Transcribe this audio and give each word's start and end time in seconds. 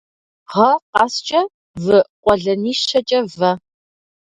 Гъэ 0.51 0.69
къэскӏэ 0.93 1.41
вы 1.83 1.97
къуэлэнищэкӏэ 2.23 3.19
вэ. 3.37 3.51